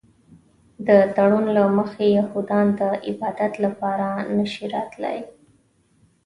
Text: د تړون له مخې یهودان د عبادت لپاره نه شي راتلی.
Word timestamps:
د 0.87 0.89
تړون 1.15 1.45
له 1.57 1.63
مخې 1.77 2.05
یهودان 2.17 2.67
د 2.79 2.81
عبادت 3.07 3.53
لپاره 3.65 4.07
نه 4.35 4.45
شي 4.53 4.65
راتلی. 4.75 5.17